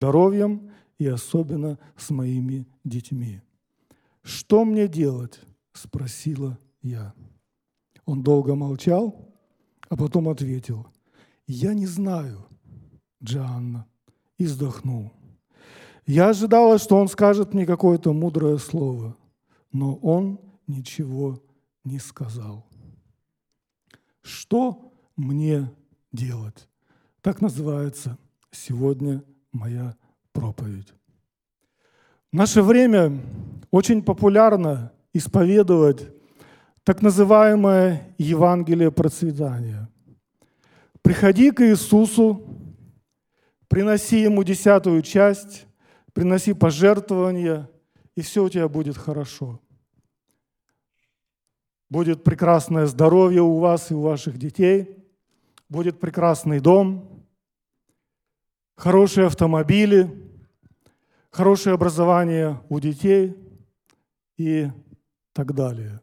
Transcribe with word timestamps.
здоровьем 0.00 0.72
и 0.98 1.06
особенно 1.06 1.78
с 1.94 2.08
моими 2.08 2.66
детьми. 2.84 3.42
«Что 4.22 4.64
мне 4.64 4.88
делать?»– 4.88 5.38
спросила 5.74 6.58
я. 6.80 7.12
Он 8.06 8.22
долго 8.22 8.54
молчал, 8.54 9.28
а 9.90 9.96
потом 9.96 10.30
ответил, 10.30 10.86
«Я 11.46 11.74
не 11.74 11.86
знаю, 11.86 12.46
Джанна», 13.22 13.86
и 14.38 14.46
вздохнул. 14.46 15.12
Я 16.06 16.30
ожидала, 16.30 16.78
что 16.78 16.96
он 16.96 17.08
скажет 17.08 17.52
мне 17.52 17.66
какое-то 17.66 18.14
мудрое 18.14 18.56
слово, 18.56 19.18
но 19.70 19.96
он 19.96 20.40
ничего 20.66 21.42
не 21.84 21.98
сказал. 21.98 22.66
Что 24.22 24.94
мне 25.16 25.70
делать? 26.10 26.68
Так 27.20 27.42
называется 27.42 28.16
сегодня 28.50 29.22
моя 29.52 29.96
проповедь. 30.32 30.92
В 32.32 32.36
наше 32.36 32.62
время 32.62 33.20
очень 33.70 34.02
популярно 34.02 34.92
исповедовать 35.12 36.08
так 36.84 37.02
называемое 37.02 38.14
Евангелие 38.18 38.90
процветания. 38.90 39.88
Приходи 41.02 41.50
к 41.50 41.62
Иисусу, 41.62 42.46
приноси 43.68 44.22
Ему 44.22 44.42
десятую 44.44 45.02
часть, 45.02 45.66
приноси 46.12 46.52
пожертвования, 46.52 47.68
и 48.16 48.22
все 48.22 48.44
у 48.44 48.48
тебя 48.48 48.68
будет 48.68 48.96
хорошо. 48.96 49.60
Будет 51.88 52.22
прекрасное 52.22 52.86
здоровье 52.86 53.42
у 53.42 53.58
вас 53.58 53.90
и 53.90 53.94
у 53.94 54.00
ваших 54.00 54.38
детей, 54.38 54.96
будет 55.68 55.98
прекрасный 55.98 56.60
дом, 56.60 57.19
хорошие 58.80 59.26
автомобили, 59.26 60.10
хорошее 61.30 61.74
образование 61.74 62.58
у 62.70 62.80
детей 62.80 63.36
и 64.38 64.70
так 65.34 65.54
далее. 65.54 66.00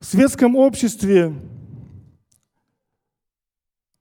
В 0.00 0.04
светском 0.04 0.56
обществе 0.56 1.32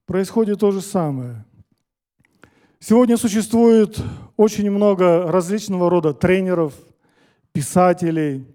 происходит 0.07 0.59
то 0.59 0.71
же 0.71 0.81
самое. 0.81 1.45
Сегодня 2.79 3.15
существует 3.15 4.01
очень 4.37 4.71
много 4.71 5.31
различного 5.31 5.87
рода 5.87 6.15
тренеров, 6.15 6.73
писателей, 7.51 8.47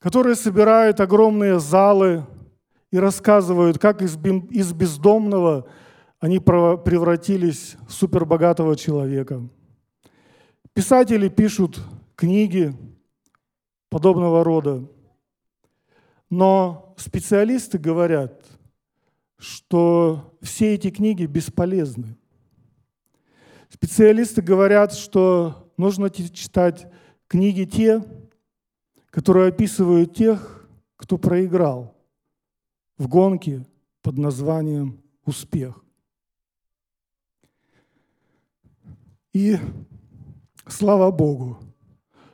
которые 0.00 0.34
собирают 0.34 0.98
огромные 0.98 1.60
залы 1.60 2.26
и 2.90 2.98
рассказывают, 2.98 3.78
как 3.78 4.02
из 4.02 4.16
бездомного 4.72 5.68
они 6.20 6.40
превратились 6.40 7.76
в 7.86 7.92
супербогатого 7.92 8.76
человека. 8.76 9.48
Писатели 10.72 11.28
пишут 11.28 11.80
книги 12.16 12.74
подобного 13.88 14.42
рода. 14.44 14.88
Но 16.30 16.94
специалисты 16.98 17.78
говорят, 17.78 18.44
что 19.38 20.36
все 20.42 20.74
эти 20.74 20.90
книги 20.90 21.24
бесполезны. 21.24 22.16
Специалисты 23.68 24.42
говорят, 24.42 24.92
что 24.94 25.72
нужно 25.76 26.10
читать 26.10 26.86
книги 27.28 27.64
те, 27.64 28.02
которые 29.10 29.48
описывают 29.48 30.14
тех, 30.14 30.68
кто 30.96 31.16
проиграл 31.16 31.94
в 32.96 33.06
гонке 33.08 33.64
под 34.02 34.18
названием 34.18 35.00
«Успех». 35.24 35.84
И 39.38 39.56
слава 40.66 41.12
Богу, 41.12 41.58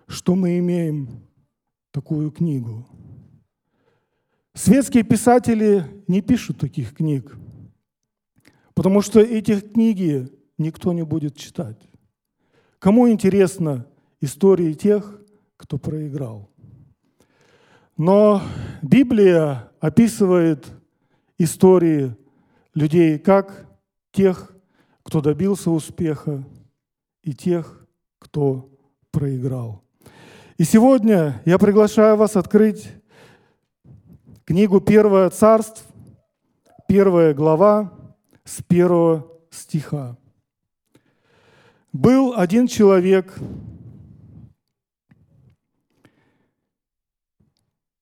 что 0.06 0.34
мы 0.34 0.56
имеем 0.58 1.20
такую 1.90 2.30
книгу. 2.30 2.88
Светские 4.54 5.02
писатели 5.02 5.84
не 6.08 6.22
пишут 6.22 6.60
таких 6.60 6.94
книг, 6.94 7.36
потому 8.72 9.02
что 9.02 9.20
эти 9.20 9.60
книги 9.60 10.32
никто 10.56 10.94
не 10.94 11.04
будет 11.04 11.36
читать. 11.36 11.76
Кому 12.78 13.10
интересно 13.10 13.86
истории 14.22 14.72
тех, 14.72 15.20
кто 15.58 15.76
проиграл? 15.76 16.48
Но 17.98 18.40
Библия 18.80 19.70
описывает 19.78 20.66
истории 21.36 22.16
людей 22.72 23.18
как 23.18 23.68
тех, 24.10 24.56
кто 25.02 25.20
добился 25.20 25.70
успеха, 25.70 26.42
и 27.24 27.32
тех, 27.32 27.86
кто 28.18 28.70
проиграл. 29.10 29.82
И 30.58 30.64
сегодня 30.64 31.42
я 31.44 31.58
приглашаю 31.58 32.16
вас 32.16 32.36
открыть 32.36 32.88
книгу 34.44 34.80
«Первое 34.80 35.30
царств», 35.30 35.84
первая 36.86 37.34
глава 37.34 37.92
с 38.44 38.62
первого 38.62 39.26
стиха. 39.50 40.16
Был 41.92 42.34
один 42.36 42.66
человек 42.66 43.34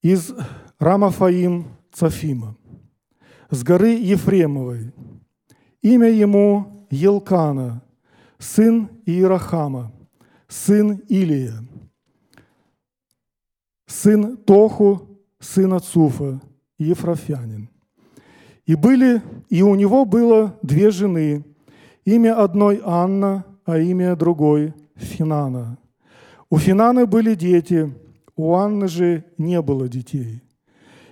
из 0.02 0.34
Рамафаим 0.78 1.76
Цафима, 1.92 2.56
с 3.50 3.62
горы 3.62 3.90
Ефремовой. 3.90 4.92
Имя 5.80 6.10
ему 6.10 6.86
Елкана, 6.90 7.82
сын 8.42 8.88
Иерахама, 9.06 9.92
сын 10.48 11.00
Илия, 11.08 11.54
сын 13.86 14.36
Тоху, 14.36 15.20
сын 15.38 15.72
Ацуфа, 15.72 16.40
Ефрафянин. 16.78 17.68
И, 18.66 18.74
были, 18.74 19.22
и 19.48 19.62
у 19.62 19.74
него 19.76 20.04
было 20.04 20.58
две 20.62 20.90
жены, 20.90 21.44
имя 22.04 22.42
одной 22.42 22.80
Анна, 22.84 23.44
а 23.64 23.78
имя 23.78 24.16
другой 24.16 24.74
Финана. 24.96 25.78
У 26.50 26.58
Финаны 26.58 27.06
были 27.06 27.34
дети, 27.34 27.94
у 28.36 28.54
Анны 28.54 28.88
же 28.88 29.24
не 29.38 29.62
было 29.62 29.88
детей. 29.88 30.42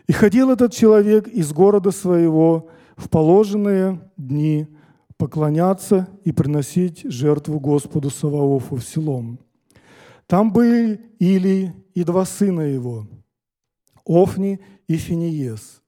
И 0.09 0.13
ходил 0.13 0.51
этот 0.51 0.73
человек 0.73 1.29
из 1.29 1.53
города 1.53 1.93
своего 1.93 2.71
в 2.97 3.09
положенные 3.09 4.01
дни– 4.17 4.67
поклоняться 5.21 6.09
и 6.25 6.33
приносить 6.33 7.03
жертву 7.05 7.61
Господу 7.61 8.09
Саваофу 8.09 8.77
в 8.77 8.83
селом. 8.83 9.39
Там 10.27 10.51
были 10.51 10.99
Или 11.19 11.75
и 11.93 12.05
два 12.05 12.25
сына 12.25 12.63
его, 12.63 13.07
Офни 14.07 14.61
и 14.89 14.97
Финиес, 14.97 15.83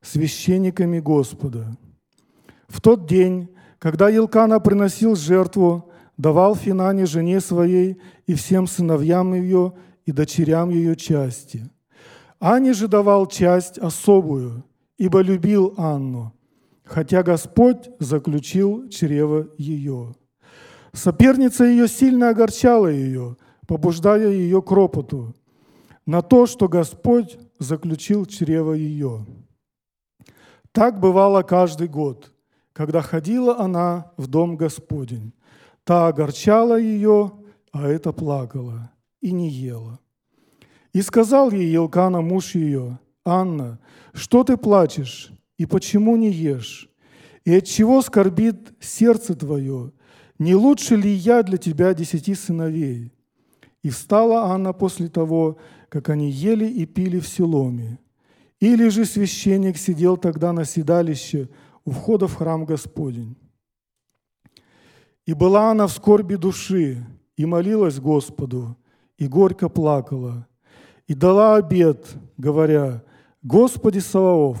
священниками 0.00 0.98
Господа. 0.98 1.76
В 2.66 2.80
тот 2.80 3.06
день, 3.06 3.48
когда 3.78 4.08
Елкана 4.08 4.58
приносил 4.58 5.14
жертву, 5.14 5.88
давал 6.16 6.56
Финане 6.56 7.06
жене 7.06 7.40
своей 7.40 8.00
и 8.26 8.34
всем 8.34 8.66
сыновьям 8.66 9.32
ее 9.34 9.74
и 10.06 10.10
дочерям 10.10 10.70
ее 10.70 10.96
части. 10.96 11.70
Ане 12.40 12.72
же 12.72 12.88
давал 12.88 13.26
часть 13.26 13.78
особую, 13.78 14.64
ибо 14.98 15.20
любил 15.20 15.72
Анну– 15.76 16.32
хотя 16.84 17.22
Господь 17.22 17.90
заключил 17.98 18.88
чрево 18.88 19.48
ее. 19.58 20.14
Соперница 20.92 21.64
ее 21.64 21.88
сильно 21.88 22.30
огорчала 22.30 22.88
ее, 22.88 23.36
побуждая 23.66 24.30
ее 24.30 24.60
к 24.62 24.70
ропоту 24.70 25.34
на 26.06 26.22
то, 26.22 26.46
что 26.46 26.68
Господь 26.68 27.38
заключил 27.58 28.26
чрево 28.26 28.72
ее. 28.72 29.24
Так 30.72 31.00
бывало 31.00 31.42
каждый 31.42 31.88
год, 31.88 32.32
когда 32.72 33.02
ходила 33.02 33.58
она 33.58 34.12
в 34.16 34.26
дом 34.26 34.56
Господень. 34.56 35.32
Та 35.84 36.08
огорчала 36.08 36.78
ее, 36.78 37.32
а 37.72 37.88
это 37.88 38.12
плакала 38.12 38.90
и 39.20 39.32
не 39.32 39.48
ела. 39.48 39.98
И 40.92 41.02
сказал 41.02 41.50
ей 41.50 41.70
Елкана, 41.70 42.20
муж 42.20 42.54
ее, 42.54 42.98
«Анна, 43.24 43.78
что 44.12 44.44
ты 44.44 44.56
плачешь? 44.56 45.32
И 45.58 45.66
почему 45.66 46.16
не 46.16 46.30
ешь? 46.30 46.90
И 47.44 47.54
от 47.54 47.64
чего 47.64 48.02
скорбит 48.02 48.72
сердце 48.80 49.34
твое? 49.34 49.92
Не 50.38 50.54
лучше 50.54 50.96
ли 50.96 51.10
я 51.10 51.42
для 51.42 51.58
тебя 51.58 51.94
десяти 51.94 52.34
сыновей? 52.34 53.12
И 53.82 53.90
встала 53.90 54.52
Анна 54.52 54.72
после 54.72 55.08
того, 55.08 55.58
как 55.88 56.08
они 56.08 56.30
ели 56.30 56.66
и 56.66 56.86
пили 56.86 57.18
в 57.18 57.28
Селоме. 57.28 57.98
Или 58.60 58.88
же 58.88 59.04
священник 59.04 59.76
сидел 59.76 60.16
тогда 60.16 60.52
на 60.52 60.64
седалище 60.64 61.48
у 61.84 61.90
входа 61.90 62.28
в 62.28 62.34
храм 62.34 62.64
Господень. 62.64 63.36
И 65.26 65.34
была 65.34 65.70
она 65.70 65.86
в 65.86 65.92
скорби 65.92 66.36
души, 66.36 67.04
и 67.36 67.44
молилась 67.44 67.98
Господу, 67.98 68.76
и 69.18 69.26
горько 69.26 69.68
плакала, 69.68 70.46
и 71.06 71.14
дала 71.14 71.56
обед, 71.56 72.06
говоря, 72.36 73.04
«Господи 73.42 73.98
Саваоф, 73.98 74.60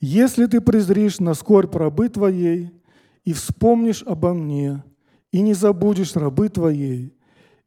если 0.00 0.46
ты 0.46 0.60
презришь 0.60 1.20
на 1.20 1.34
скорбь 1.34 1.74
рабы 1.74 2.08
твоей 2.08 2.70
и 3.24 3.32
вспомнишь 3.32 4.02
обо 4.02 4.34
мне, 4.34 4.82
и 5.30 5.40
не 5.40 5.54
забудешь 5.54 6.16
рабы 6.16 6.48
Твоей, 6.48 7.14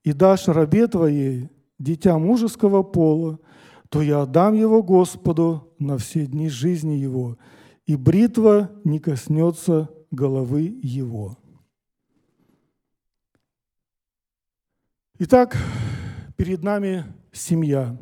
и 0.04 0.14
дашь 0.14 0.48
рабе 0.48 0.88
Твоей 0.88 1.50
дитя 1.80 2.18
мужеского 2.18 2.84
пола, 2.84 3.40
то 3.90 4.02
я 4.02 4.24
отдам 4.24 4.54
его 4.54 4.84
Господу 4.84 5.74
на 5.80 5.98
все 5.98 6.26
дни 6.26 6.50
жизни 6.50 6.94
его, 6.94 7.38
и 7.86 7.96
бритва 7.96 8.72
не 8.84 9.00
коснется 9.00 9.90
головы 10.12 10.80
его». 10.82 11.38
Итак, 15.20 15.56
перед 16.36 16.64
нами 16.64 17.06
семья. 17.32 17.98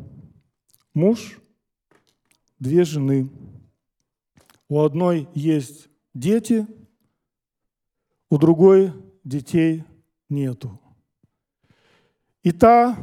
Муж, 0.93 1.39
две 2.57 2.83
жены. 2.83 3.29
У 4.71 4.79
одной 4.79 5.27
есть 5.33 5.89
дети, 6.13 6.65
у 8.29 8.37
другой 8.37 8.93
детей 9.25 9.83
нету. 10.29 10.79
И 12.41 12.53
та 12.53 12.97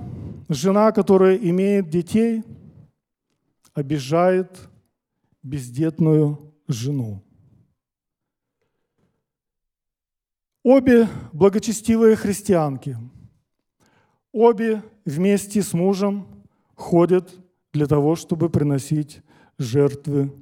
жена, 0.49 0.93
которая 0.93 1.37
имеет 1.37 1.91
детей, 1.91 2.43
обижает 3.75 4.71
бездетную 5.43 6.55
жену. 6.69 7.23
Обе 10.63 11.07
благочестивые 11.35 12.17
христианки– 12.17 12.97
Обе 14.33 14.83
вместе 15.05 15.63
с 15.63 15.73
мужем 15.73 16.45
ходят 16.75 17.35
для 17.73 17.87
того, 17.87 18.15
чтобы 18.15 18.51
приносить 18.51 19.21
жертвы 19.59 20.33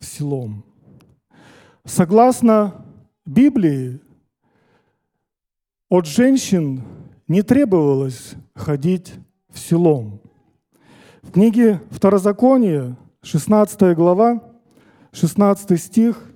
селом. 0.00 0.64
Согласно 1.84 2.84
Библии, 3.24 4.00
от 5.88 6.06
женщин 6.06 6.82
не 7.28 7.42
требовалось 7.42 8.34
ходить 8.54 9.14
в 9.48 9.58
селом. 9.58 10.20
В 11.22 11.32
книге 11.32 11.80
Второзакония, 11.90 12.96
16 13.22 13.96
глава, 13.96 14.42
16 15.12 15.80
стих, 15.80 16.30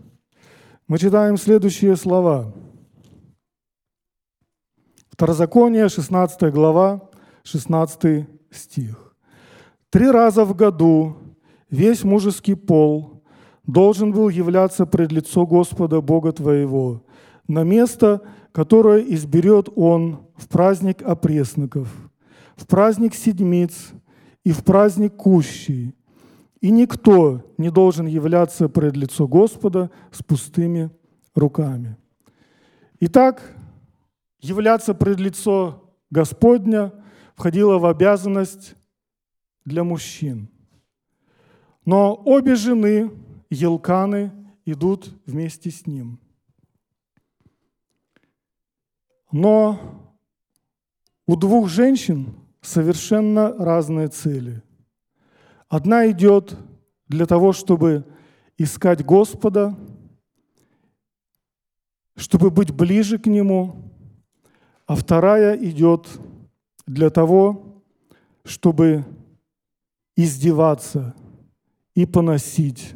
мы 0.87 0.99
читаем 0.99 1.37
следующие 1.37 1.97
слова– 1.97 2.53
Второзаконие, 5.21 5.91
16 5.91 6.51
глава, 6.51 7.11
16 7.43 8.27
стих. 8.51 9.15
«Три 9.91 10.11
раза 10.11 10.47
в 10.47 10.57
году 10.57 11.15
весь 11.69 12.05
мужеский 12.05 12.57
пол 12.57 13.19
должен 13.67 14.12
был 14.12 14.29
являться 14.29 14.87
пред 14.87 15.12
лицо 15.12 15.47
Господа 15.47 16.01
Бога 16.01 16.33
твоего 16.33 17.03
на 17.47 17.65
место, 17.65 18.23
которое 18.53 19.01
изберет 19.01 19.69
Он 19.77 20.21
в 20.37 20.49
праздник 20.49 21.03
опресноков, 21.03 21.89
в 22.57 22.67
праздник 22.67 23.15
седмиц 23.15 23.91
и 24.45 24.53
в 24.53 24.65
праздник 24.65 25.17
кущий. 25.17 25.95
И 26.61 26.71
никто 26.71 27.43
не 27.57 27.71
должен 27.71 28.07
являться 28.07 28.69
пред 28.69 28.97
лицо 28.97 29.27
Господа 29.27 29.91
с 30.11 30.23
пустыми 30.23 30.91
руками». 31.35 31.97
Итак, 33.01 33.57
являться 34.41 34.93
пред 34.93 35.19
лицо 35.21 35.91
Господня 36.11 36.93
входило 37.35 37.79
в 37.79 37.87
обязанность 37.87 38.75
для 39.65 39.85
мужчин. 39.85 40.51
Но 41.87 42.15
обе 42.27 42.57
жены, 42.57 43.11
Елканы, 43.50 44.32
идут 44.64 45.12
вместе 45.26 45.70
с 45.70 45.87
ним. 45.87 46.20
Но 49.32 49.79
у 51.26 51.37
двух 51.37 51.69
женщин 51.69 52.35
совершенно 52.61 53.52
разные 53.52 54.08
цели. 54.08 54.62
Одна 55.69 56.11
идет 56.11 56.56
для 57.06 57.26
того, 57.26 57.52
чтобы 57.52 58.05
искать 58.58 59.05
Господа, 59.05 59.76
чтобы 62.17 62.50
быть 62.50 62.73
ближе 62.73 63.19
к 63.19 63.26
Нему, 63.26 63.94
а 64.87 64.97
вторая 64.97 65.56
идет 65.56 66.08
для 66.87 67.11
того, 67.11 67.82
чтобы 68.44 69.05
издеваться 70.17 71.14
и 71.94 72.05
поносить 72.05 72.94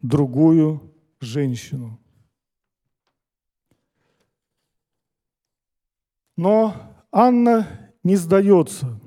другую 0.00 0.92
женщину. 1.20 1.98
Но 6.36 6.74
Анна 7.10 7.90
не 8.04 8.16
сдается, 8.16 9.00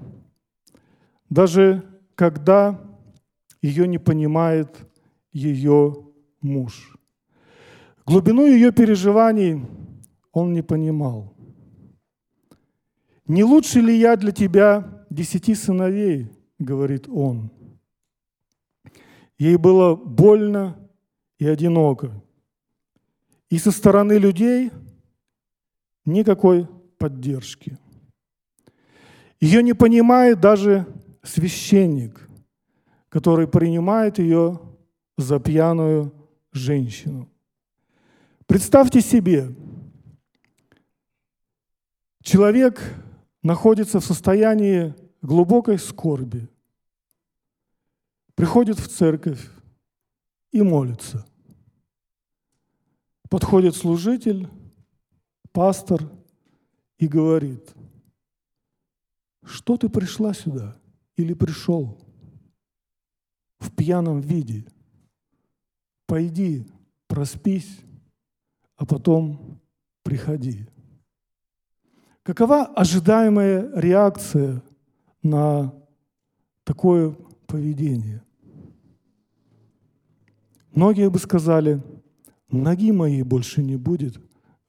даже 1.29 1.83
когда 2.15 2.79
ее 3.61 3.87
не 3.87 3.99
понимает 3.99 4.85
ее 5.31 6.07
муж. 6.41 6.97
Глубину 8.05 8.45
ее 8.45 8.71
переживаний 8.71 9.65
он 10.33 10.53
не 10.53 10.61
понимал. 10.61 11.33
«Не 13.27 13.45
лучше 13.45 13.79
ли 13.79 13.97
я 13.97 14.17
для 14.17 14.31
тебя 14.31 15.05
десяти 15.09 15.55
сыновей?»— 15.55 16.29
говорит 16.59 17.07
он. 17.07 17.49
Ей 19.37 19.55
было 19.55 19.95
больно 19.95 20.80
и 21.41 21.47
одиноко. 21.47 22.11
И 23.49 23.57
со 23.57 23.71
стороны 23.71 24.13
людей 24.19 24.71
никакой 26.05 26.67
поддержки. 26.99 27.79
Ее 29.39 29.63
не 29.63 29.73
понимает 29.73 30.39
даже 30.39 30.85
священник, 31.23 32.29
который 33.09 33.47
принимает 33.47 34.19
ее 34.19 34.61
за 35.17 35.39
пьяную 35.39 36.13
женщину. 36.51 37.27
Представьте 38.45 39.01
себе, 39.01 39.47
человек 42.21 42.79
находится 43.41 43.99
в 43.99 44.05
состоянии 44.05 44.93
глубокой 45.23 45.79
скорби, 45.79 46.47
приходит 48.35 48.77
в 48.77 48.87
церковь 48.87 49.49
и 50.51 50.61
молится. 50.61 51.25
Подходит 53.31 53.77
служитель, 53.77 54.49
пастор 55.53 56.11
и 56.97 57.07
говорит, 57.07 57.73
что 59.45 59.77
ты 59.77 59.87
пришла 59.87 60.33
сюда 60.33 60.75
или 61.15 61.33
пришел 61.33 61.97
в 63.57 63.73
пьяном 63.73 64.19
виде? 64.19 64.65
Пойди, 66.07 66.67
проспись, 67.07 67.79
а 68.75 68.85
потом 68.85 69.61
приходи. 70.03 70.67
Какова 72.23 72.65
ожидаемая 72.65 73.71
реакция 73.79 74.61
на 75.23 75.73
такое 76.65 77.15
поведение? 77.47 78.25
Многие 80.73 81.09
бы 81.09 81.17
сказали, 81.17 81.81
ноги 82.51 82.91
моей 82.91 83.23
больше 83.23 83.63
не 83.63 83.75
будет 83.75 84.19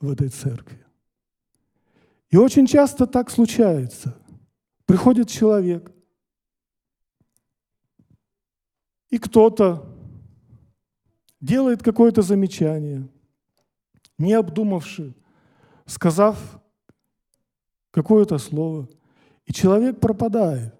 в 0.00 0.10
этой 0.10 0.28
церкви. 0.28 0.84
И 2.30 2.36
очень 2.36 2.66
часто 2.66 3.06
так 3.06 3.30
случается. 3.30 4.16
Приходит 4.86 5.28
человек, 5.28 5.92
и 9.10 9.18
кто-то 9.18 9.86
делает 11.40 11.82
какое-то 11.82 12.22
замечание, 12.22 13.06
не 14.16 14.32
обдумавши, 14.32 15.14
сказав 15.86 16.38
какое-то 17.90 18.38
слово, 18.38 18.88
и 19.44 19.52
человек 19.52 20.00
пропадает. 20.00 20.74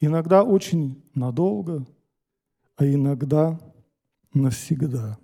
Иногда 0.00 0.42
очень 0.42 1.00
надолго, 1.14 1.86
а 2.76 2.84
иногда 2.84 3.60
навсегда. 4.34 5.18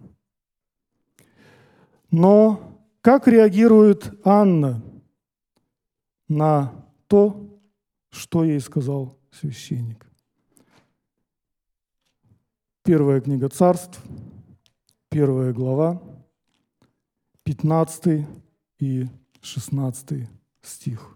Но 2.10 2.80
как 3.02 3.28
реагирует 3.28 4.14
Анна 4.26 4.82
на 6.26 6.72
то, 7.06 7.60
что 8.10 8.44
ей 8.44 8.60
сказал 8.60 9.18
священник? 9.30 10.06
Первая 12.82 13.20
книга 13.20 13.50
царств, 13.50 14.00
первая 15.10 15.52
глава, 15.52 16.02
15 17.42 18.26
и 18.78 19.06
16 19.42 20.28
стих. 20.62 21.14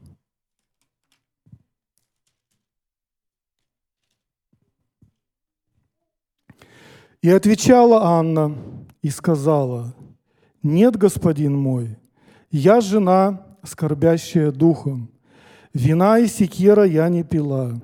И 7.22 7.30
отвечала 7.30 8.18
Анна 8.18 8.58
и 9.00 9.08
сказала, 9.08 9.94
«Нет, 10.62 10.96
господин 10.96 11.56
мой, 11.56 11.96
Я 12.50 12.80
жена, 12.80 13.46
скорбящая 13.62 14.52
духом. 14.52 15.10
Вина 15.72 16.18
и 16.18 16.26
секера 16.26 16.84
я 16.84 17.08
не 17.08 17.24
пила, 17.24 17.80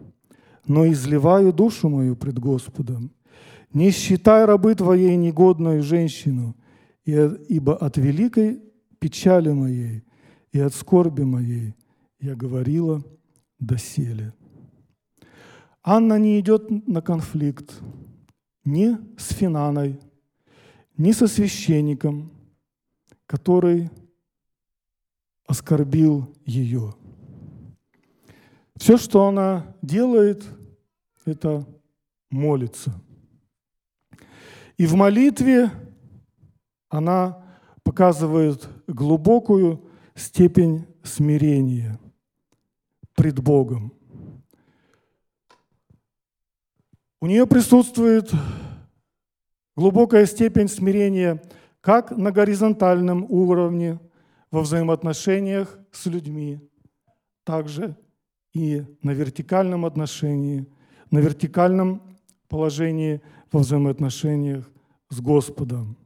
но 0.67 0.87
изливаю 0.89 1.53
душу 1.53 1.89
мою 1.89 2.17
пред 2.17 2.39
Господом. 2.39 3.11
Не 3.73 3.91
считай 3.91 4.45
рабы 4.45 4.75
твоей 4.75 5.17
негодную 5.17 5.83
женщину, 5.83 6.55
ибо 7.05 7.77
от 7.77 7.97
великой 7.97 8.61
печали 8.99 9.51
моей 9.51 10.05
и 10.53 10.61
от 10.61 10.75
скорби 10.75 11.23
моей 11.23 11.75
я 12.21 12.35
говорила 12.35 13.03
доселе. 13.59 14.35
Анна 15.83 16.19
не 16.19 16.39
идет 16.41 16.71
на 16.87 17.01
конфликт 17.01 17.81
ни 18.65 18.99
с 19.17 19.33
Финаной, 19.33 19.99
ни 20.99 21.13
со 21.13 21.27
священником, 21.27 22.31
который 23.29 23.91
оскорбил 25.47 26.35
ее. 26.47 26.95
Все, 28.75 28.97
что 28.97 29.27
она 29.27 29.77
делает, 29.83 30.45
это 31.27 31.67
молится. 32.31 32.93
И 34.79 34.87
в 34.87 34.95
молитве 34.95 35.71
она 36.89 37.45
показывает 37.83 38.67
глубокую 38.87 39.85
степень 40.15 40.87
смирения 41.03 42.01
пред 43.15 43.41
Богом. 43.41 43.93
У 47.21 47.27
нее 47.27 47.47
присутствует 47.47 48.31
глубокая 49.77 50.25
степень 50.25 50.69
смирения 50.69 51.43
как 51.81 52.11
на 52.11 52.33
горизонтальном 52.33 53.25
уровне 53.29 54.01
во 54.51 54.63
взаимоотношениях 54.63 55.79
с 55.93 56.07
людьми, 56.07 56.61
также 57.45 57.97
и 58.53 58.85
на 59.03 59.13
вертикальном 59.13 59.85
отношении, 59.85 60.67
на 61.11 61.19
вертикальном 61.19 62.19
положении 62.49 63.21
во 63.53 63.61
взаимоотношениях 63.61 64.69
с 65.11 65.21
Господом. 65.21 65.97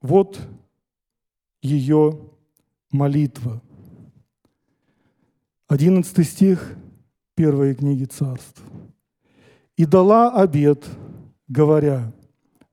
Вот 0.00 0.40
ее 1.62 2.20
молитва. 2.90 3.62
Одиннадцатый 5.66 6.24
стих 6.24 6.76
первой 7.34 7.74
книги 7.74 8.04
царств. 8.04 8.62
«И 9.76 9.86
дала 9.86 10.30
обед, 10.30 10.86
говоря, 11.54 12.12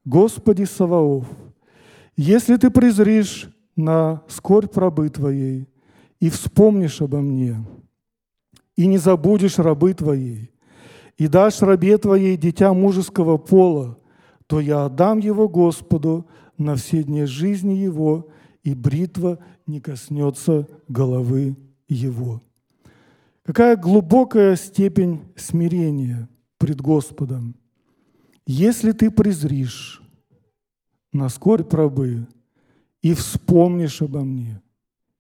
Господи 0.03 0.63
Саваоф, 0.63 1.27
если 2.17 2.57
ты 2.57 2.71
презришь 2.71 3.47
на 3.75 4.23
скорбь 4.27 4.75
рабы 4.75 5.09
Твоей 5.09 5.69
и 6.19 6.29
вспомнишь 6.31 7.01
обо 7.01 7.21
мне, 7.21 7.63
и 8.75 8.87
не 8.87 8.97
забудешь 8.97 9.59
рабы 9.59 9.93
Твоей, 9.93 10.51
и 11.17 11.27
дашь 11.27 11.61
рабе 11.61 11.97
Твоей 11.99 12.35
дитя 12.37 12.73
мужеского 12.73 13.37
пола, 13.37 13.99
то 14.47 14.59
я 14.59 14.85
отдам 14.85 15.19
его 15.19 15.47
Господу 15.47 16.27
на 16.57 16.75
все 16.75 17.03
дни 17.03 17.25
жизни 17.25 17.73
его, 17.73 18.29
и 18.63 18.73
бритва 18.73 19.37
не 19.67 19.79
коснется 19.79 20.67
головы 20.87 21.55
его. 21.87 22.41
Какая 23.43 23.75
глубокая 23.75 24.55
степень 24.55 25.21
смирения 25.35 26.27
пред 26.57 26.81
Господом. 26.81 27.60
Если 28.53 28.91
ты 28.91 29.09
презришь 29.09 30.01
на 31.13 31.29
скорбь 31.29 31.73
рабы 31.73 32.27
и 33.01 33.13
вспомнишь 33.13 34.01
обо 34.01 34.25
мне, 34.25 34.61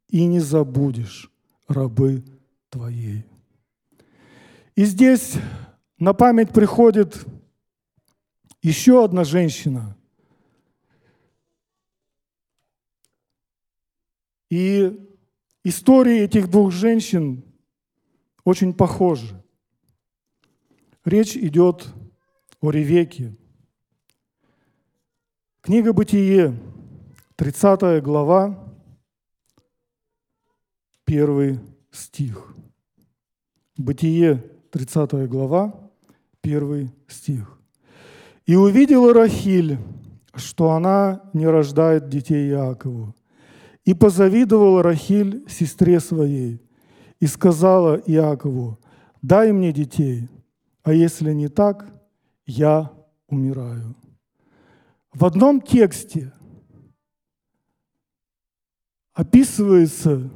и 0.09 0.25
не 0.25 0.41
забудешь 0.41 1.31
рабы 1.69 2.25
твоей. 2.69 3.23
И 4.75 4.83
здесь 4.83 5.35
на 5.97 6.13
память 6.13 6.51
приходит 6.51 7.25
еще 8.61 9.01
одна 9.05 9.23
женщина. 9.23 9.95
И 14.49 14.93
истории 15.63 16.19
этих 16.19 16.49
двух 16.49 16.73
женщин 16.73 17.45
очень 18.43 18.73
похожи. 18.73 19.41
Речь 21.05 21.37
идет 21.37 21.87
о 21.87 22.00
Ревеке. 22.69 23.35
Книга 25.61 25.93
«Бытие», 25.93 26.55
30 27.35 28.03
глава, 28.03 28.55
1 31.07 31.59
стих. 31.91 32.53
Бытие, 33.77 34.43
30 34.69 35.27
глава, 35.27 35.73
1 36.43 36.91
стих. 37.07 37.57
«И 38.45 38.55
увидела 38.55 39.11
Рахиль, 39.11 39.79
что 40.35 40.71
она 40.71 41.29
не 41.33 41.47
рождает 41.47 42.09
детей 42.09 42.49
Иакову, 42.51 43.15
и 43.85 43.95
позавидовала 43.95 44.83
Рахиль 44.83 45.43
сестре 45.49 45.99
своей, 45.99 46.61
и 47.19 47.25
сказала 47.25 47.95
Иакову, 47.95 48.79
дай 49.23 49.51
мне 49.51 49.71
детей, 49.71 50.29
а 50.83 50.93
если 50.93 51.33
не 51.33 51.47
так, 51.47 51.87
я 52.45 52.91
умираю. 53.27 53.95
В 55.13 55.25
одном 55.25 55.61
тексте 55.61 56.33
описывается 59.13 60.29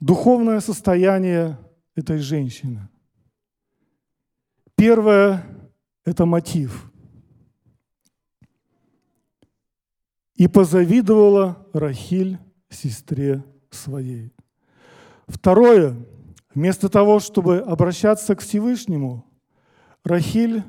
духовное 0.00 0.60
состояние 0.60 1.58
этой 1.94 2.18
женщины. 2.18 2.88
Первое– 4.74 5.46
это 6.04 6.26
мотив. 6.26 6.90
И 10.34 10.48
позавидовала 10.48 11.66
Рахиль 11.72 12.38
сестре 12.76 13.42
своей. 13.70 14.32
Второе, 15.26 15.96
вместо 16.54 16.88
того, 16.88 17.20
чтобы 17.20 17.58
обращаться 17.58 18.36
к 18.36 18.40
Всевышнему, 18.40 19.24
Рахиль 20.04 20.62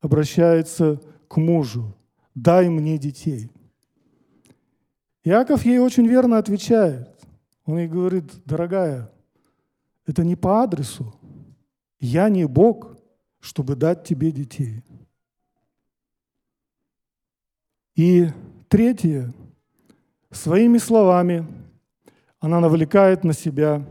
обращается 0.00 1.00
к 1.28 1.36
мужу. 1.36 1.94
«Дай 2.34 2.68
мне 2.68 2.98
детей». 2.98 3.50
Иаков 5.24 5.64
ей 5.64 5.78
очень 5.78 6.06
верно 6.06 6.38
отвечает. 6.38 7.08
Он 7.66 7.78
ей 7.78 7.88
говорит, 7.88 8.24
дорогая, 8.46 9.10
это 10.06 10.24
не 10.24 10.36
по 10.36 10.62
адресу. 10.62 11.14
Я 12.00 12.28
не 12.30 12.46
Бог, 12.46 12.96
чтобы 13.40 13.76
дать 13.76 14.04
тебе 14.04 14.32
детей. 14.32 14.82
И 17.94 18.28
третье, 18.68 19.34
своими 20.30 20.78
словами 20.78 21.46
она 22.40 22.60
навлекает 22.60 23.24
на 23.24 23.32
себя 23.32 23.84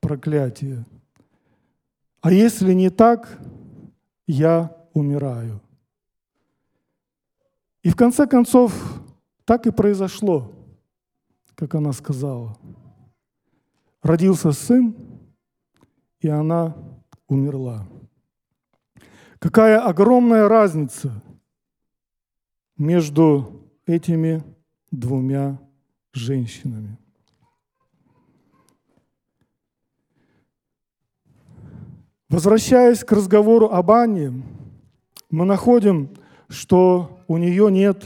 проклятие. 0.00 0.84
А 2.20 2.30
если 2.30 2.74
не 2.74 2.90
так, 2.90 3.40
я 4.26 4.75
умираю. 4.96 5.60
И 7.82 7.90
в 7.90 7.96
конце 7.96 8.26
концов 8.26 8.72
так 9.44 9.66
и 9.66 9.70
произошло, 9.70 10.50
как 11.54 11.74
она 11.74 11.92
сказала. 11.92 12.56
Родился 14.02 14.52
сын, 14.52 14.96
и 16.20 16.28
она 16.28 16.76
умерла. 17.28 17.86
Какая 19.38 19.80
огромная 19.80 20.48
разница 20.48 21.22
между 22.76 23.68
этими 23.84 24.42
двумя 24.90 25.60
женщинами. 26.12 26.98
Возвращаясь 32.28 33.04
к 33.04 33.12
разговору 33.12 33.66
об 33.66 33.90
Анне, 33.92 34.42
мы 35.30 35.44
находим, 35.44 36.10
что 36.48 37.20
у 37.26 37.36
нее 37.36 37.70
нет 37.70 38.04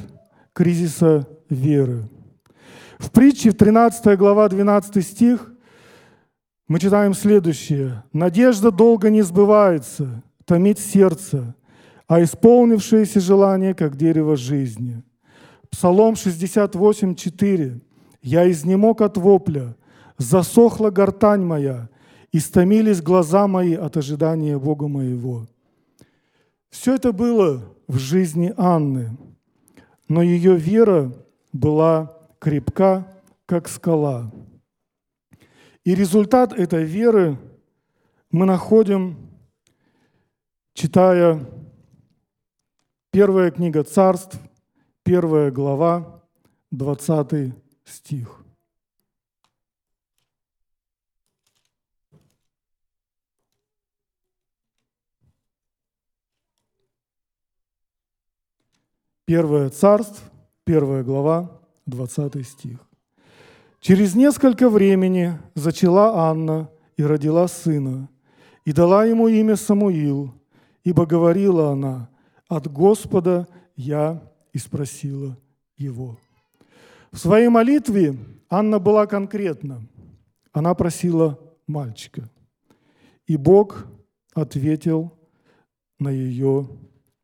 кризиса 0.53 1.27
веры. 1.49 2.05
В 2.99 3.11
притче, 3.11 3.51
в 3.51 3.57
13 3.57 4.19
глава, 4.19 4.49
12 4.49 5.07
стих, 5.07 5.53
мы 6.69 6.79
читаем 6.79 7.15
следующее. 7.15 8.05
«Надежда 8.13 8.71
долго 8.71 9.11
не 9.11 9.23
сбывается, 9.23 10.23
томит 10.45 10.79
сердце, 10.79 11.55
а 12.07 12.23
исполнившееся 12.23 13.21
желание, 13.21 13.75
как 13.75 13.97
дерево 13.97 14.37
жизни». 14.37 15.03
Псалом 15.71 16.17
68, 16.17 17.15
4. 17.15 17.81
«Я 18.23 18.51
изнемог 18.51 19.01
от 19.01 19.17
вопля, 19.17 19.77
засохла 20.19 20.91
гортань 20.91 21.43
моя, 21.43 21.89
истомились 22.33 23.03
глаза 23.03 23.47
мои 23.47 23.75
от 23.75 23.97
ожидания 23.97 24.59
Бога 24.59 24.89
моего». 24.89 25.47
Все 26.71 26.95
это 26.95 27.13
было 27.13 27.63
в 27.89 27.99
жизни 27.99 28.55
Анны. 28.57 29.17
но 30.09 30.23
ее 30.23 30.57
вера 30.57 31.13
была 31.53 32.17
крепка, 32.41 33.07
как 33.47 33.69
скала. 33.69 34.33
И 35.85 35.95
результат 35.95 36.53
этой 36.53 36.83
веры 36.83 37.39
мы 38.33 38.45
находим, 38.45 39.31
читая 40.75 41.49
первая 43.13 43.53
книга 43.53 43.85
царств, 43.85 44.37
первая 45.05 45.53
глава, 45.53 46.25
20 46.73 47.55
стих. 47.85 48.45
Первое 59.31 59.71
царство, 59.71 60.29
первая 60.65 61.05
глава, 61.05 61.61
20 61.87 62.45
стих. 62.45 62.81
Через 63.79 64.17
несколько 64.17 64.69
времени 64.69 65.39
зачала 65.55 66.29
Анна 66.29 66.69
и 66.97 67.05
родила 67.05 67.47
сына, 67.47 68.09
и 68.65 68.73
дала 68.73 69.05
ему 69.05 69.29
имя 69.29 69.55
Самуил, 69.55 70.35
ибо 70.83 71.07
говорила 71.07 71.71
она, 71.71 72.11
от 72.49 72.67
Господа 72.67 73.47
я 73.77 74.21
и 74.53 74.59
спросила 74.59 75.39
его. 75.77 76.19
В 77.13 77.19
своей 77.19 77.51
молитве 77.51 78.17
Анна 78.49 78.81
была 78.81 79.07
конкретна. 79.07 79.81
Она 80.51 80.75
просила 80.75 81.39
мальчика. 81.69 82.29
И 83.29 83.37
Бог 83.37 83.87
ответил 84.35 85.17
на 86.01 86.09
ее 86.09 86.69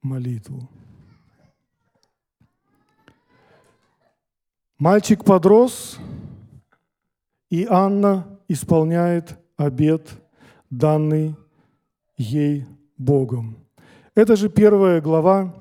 молитву. 0.02 0.70
Мальчик 4.78 5.24
подрос, 5.24 5.96
и 7.48 7.66
Анна 7.70 8.26
исполняет 8.46 9.38
обет, 9.56 10.06
данный 10.68 11.34
ей 12.18 12.66
Богом. 12.98 13.56
Это 14.14 14.36
же 14.36 14.50
первая 14.50 15.00
глава 15.00 15.54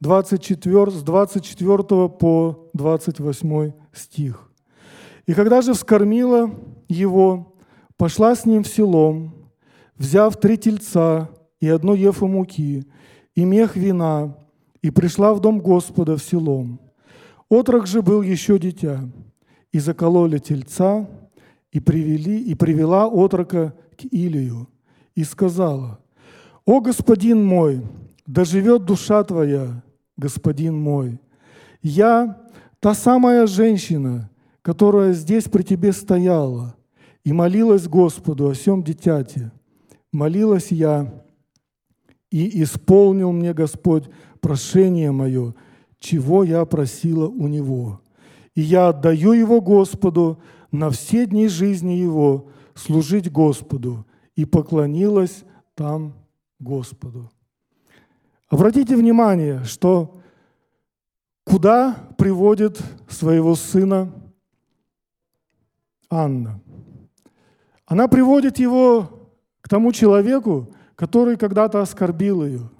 24, 0.00 0.90
с 0.90 1.02
24 1.04 2.08
по 2.08 2.68
28 2.72 3.72
стих. 3.92 4.50
«И 5.26 5.32
когда 5.32 5.62
же 5.62 5.72
вскормила 5.72 6.50
его, 6.88 7.54
пошла 7.96 8.34
с 8.34 8.46
ним 8.46 8.64
в 8.64 8.68
селом, 8.68 9.32
взяв 9.94 10.40
три 10.40 10.58
тельца 10.58 11.30
и 11.60 11.68
одно 11.68 11.94
ефу 11.94 12.26
муки, 12.26 12.84
и 13.36 13.44
мех 13.44 13.76
вина, 13.76 14.36
и 14.82 14.90
пришла 14.90 15.34
в 15.34 15.40
дом 15.40 15.60
Господа 15.60 16.16
в 16.16 16.20
селом. 16.20 16.80
Отрок 17.48 17.86
же 17.86 18.02
был 18.02 18.22
еще 18.22 18.58
дитя, 18.58 19.08
и 19.70 19.78
закололи 19.78 20.38
тельца, 20.38 21.08
и, 21.70 21.80
привели, 21.80 22.40
и 22.40 22.54
привела 22.54 23.06
отрока 23.06 23.74
к 23.96 24.04
Илию, 24.04 24.68
и 25.14 25.22
сказала, 25.22 26.00
«О, 26.64 26.80
господин 26.80 27.44
мой, 27.44 27.82
да 28.26 28.44
живет 28.44 28.84
душа 28.84 29.22
твоя, 29.22 29.82
господин 30.16 30.76
мой! 30.76 31.20
Я 31.82 32.42
та 32.80 32.94
самая 32.94 33.46
женщина, 33.46 34.28
которая 34.62 35.12
здесь 35.12 35.44
при 35.44 35.62
тебе 35.62 35.92
стояла 35.92 36.74
и 37.22 37.32
молилась 37.32 37.86
Господу 37.86 38.48
о 38.48 38.54
всем 38.54 38.82
дитяте. 38.82 39.52
Молилась 40.12 40.72
я, 40.72 41.22
и 42.30 42.62
исполнил 42.62 43.30
мне 43.30 43.54
Господь 43.54 44.08
прошение 44.40 45.12
мое– 45.12 45.54
чего 46.06 46.44
я 46.44 46.64
просила 46.64 47.26
у 47.26 47.48
Него. 47.48 48.00
И 48.54 48.60
я 48.60 48.88
отдаю 48.88 49.32
его 49.32 49.60
Господу 49.60 50.40
на 50.70 50.90
все 50.90 51.26
дни 51.26 51.48
жизни 51.48 51.92
его 51.92 52.48
служить 52.74 53.30
Господу. 53.30 54.06
И 54.36 54.44
поклонилась 54.44 55.44
там 55.74 56.14
Господу. 56.60 57.30
Обратите 58.48 58.96
внимание, 58.96 59.64
что 59.64 60.14
куда 61.44 61.94
приводит 62.16 62.80
своего 63.08 63.56
сына 63.56 64.12
Анна? 66.08 66.60
Она 67.84 68.06
приводит 68.06 68.58
его 68.58 69.28
к 69.60 69.68
тому 69.68 69.90
человеку, 69.92 70.72
который 70.94 71.36
когда-то 71.36 71.80
оскорбил 71.80 72.44
ее. 72.44 72.70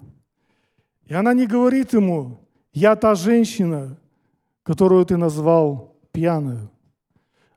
И 1.07 1.13
она 1.13 1.33
не 1.33 1.45
говорит 1.45 1.93
ему, 1.93 2.46
я 2.79 2.95
та 2.95 3.15
женщина, 3.15 3.97
которую 4.61 5.03
ты 5.03 5.17
назвал 5.17 5.95
пьяную. 6.11 6.69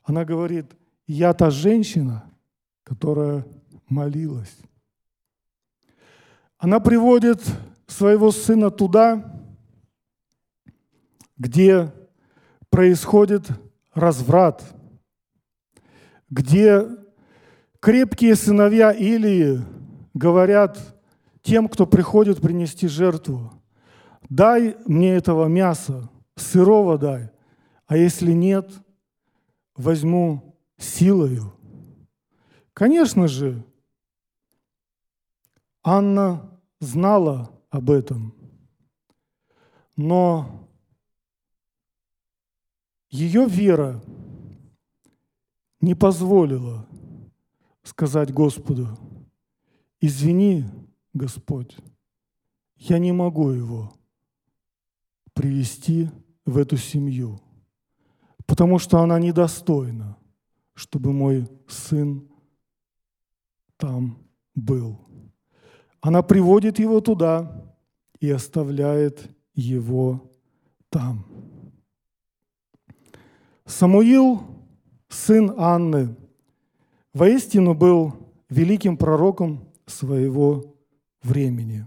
Она 0.02 0.24
говорит, 0.24 0.64
я 1.06 1.34
та 1.34 1.50
женщина, 1.50 2.24
которая 2.84 3.44
молилась. 3.86 4.56
Она 6.56 6.80
приводит 6.80 7.42
своего 7.86 8.30
сына 8.32 8.70
туда, 8.70 9.30
где 11.36 11.92
происходит 12.70 13.46
разврат, 13.92 14.64
где 16.30 16.88
крепкие 17.78 18.36
сыновья 18.36 18.90
Илии 18.90 19.60
говорят 20.14 20.78
тем, 21.42 21.68
кто 21.68 21.86
приходит 21.86 22.40
принести 22.40 22.88
жертву, 22.88 23.59
дай 24.30 24.76
мне 24.86 25.10
этого 25.10 25.46
мяса, 25.46 26.08
сырого 26.36 26.96
дай, 26.96 27.30
а 27.86 27.96
если 27.96 28.32
нет, 28.32 28.70
возьму 29.76 30.56
силою. 30.78 31.52
Конечно 32.72 33.28
же, 33.28 33.62
Анна 35.82 36.58
знала 36.78 37.50
об 37.68 37.90
этом, 37.90 38.34
но 39.96 40.68
ее 43.10 43.46
вера 43.46 44.02
не 45.80 45.94
позволила 45.94 46.86
сказать 47.82 48.32
Господу, 48.32 48.86
извини, 50.00 50.64
Господь, 51.12 51.76
я 52.76 52.98
не 52.98 53.12
могу 53.12 53.50
его 53.50 53.99
привести 55.40 56.10
в 56.44 56.58
эту 56.58 56.76
семью, 56.76 57.40
потому 58.44 58.78
что 58.78 58.98
она 58.98 59.18
недостойна, 59.18 60.18
чтобы 60.74 61.14
мой 61.14 61.48
сын 61.66 62.28
там 63.78 64.18
был. 64.54 64.98
Она 66.02 66.22
приводит 66.22 66.78
его 66.78 67.00
туда 67.00 67.74
и 68.20 68.30
оставляет 68.30 69.30
его 69.54 70.30
там. 70.90 71.24
Самуил, 73.64 74.42
сын 75.08 75.54
Анны, 75.56 76.16
воистину 77.14 77.72
был 77.72 78.30
великим 78.50 78.98
пророком 78.98 79.72
своего 79.86 80.76
времени. 81.22 81.86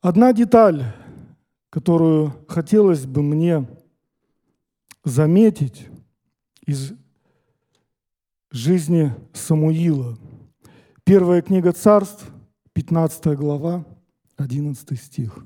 Одна 0.00 0.32
деталь 0.32 1.03
которую 1.74 2.32
хотелось 2.46 3.04
бы 3.04 3.20
мне 3.20 3.66
заметить 5.02 5.88
из 6.64 6.92
жизни 8.52 9.12
Самуила. 9.32 10.16
Первая 11.02 11.42
книга 11.42 11.72
царств, 11.72 12.30
15 12.74 13.36
глава, 13.36 13.84
11 14.36 15.00
стих. 15.00 15.44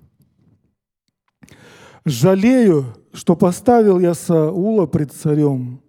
«Жалею, 2.04 2.84
что 3.14 3.34
поставил 3.34 3.98
я 3.98 4.12
Саула 4.12 4.84
пред 4.84 5.12
царем, 5.12 5.80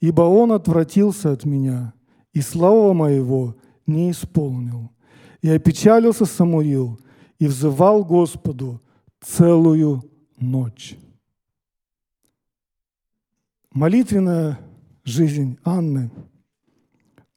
ибо 0.00 0.22
он 0.22 0.52
отвратился 0.52 1.32
от 1.32 1.44
меня, 1.44 1.92
и 2.32 2.40
слова 2.40 2.94
моего 2.94 3.56
не 3.86 4.10
исполнил. 4.12 4.90
И 5.42 5.50
опечалился 5.50 6.24
Самуил, 6.24 6.98
и 7.38 7.46
взывал 7.46 8.06
Господу, 8.06 8.80
целую 9.24 10.02
ночь. 10.38 10.96
Молитвенная 13.70 14.58
жизнь 15.04 15.58
Анны 15.64 16.10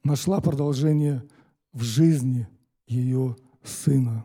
нашла 0.04 0.40
продолжение 0.40 1.22
в 1.72 1.82
жизни 1.82 2.46
ее 2.86 3.36
сына. 3.64 4.24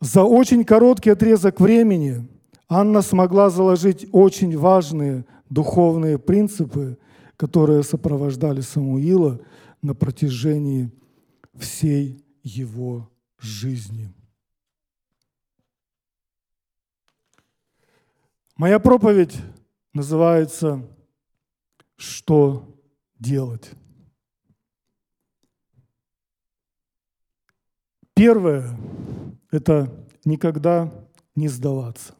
За 0.00 0.24
очень 0.24 0.64
короткий 0.64 1.10
отрезок 1.10 1.60
времени 1.60 2.28
Анна 2.68 3.02
смогла 3.02 3.50
заложить 3.50 4.06
очень 4.12 4.56
важные 4.58 5.24
духовные 5.48 6.18
принципы, 6.18 6.98
которые 7.36 7.82
сопровождали 7.82 8.60
Самуила 8.60 9.40
на 9.82 9.94
протяжении 9.94 10.90
всей 11.54 12.24
его 12.42 13.08
жизни. 13.38 14.12
Моя 18.56 18.78
проповедь 18.78 19.36
называется 19.94 20.86
«Что 21.96 22.78
делать?». 23.18 23.70
Первое– 28.14 28.76
это 29.50 30.06
никогда 30.24 30.92
не 31.34 31.48
сдаваться. 31.48 32.14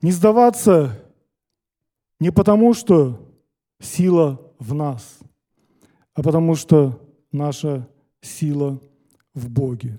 Не 0.00 0.12
сдаваться 0.12 1.04
не 2.20 2.30
потому, 2.30 2.72
что 2.72 3.28
сила 3.80 4.40
в 4.58 4.72
нас, 4.72 5.18
а 6.14 6.22
потому 6.22 6.54
что 6.54 7.00
наша 7.32 7.88
сила 8.20 8.80
в 9.34 9.50
Боге. 9.50 9.98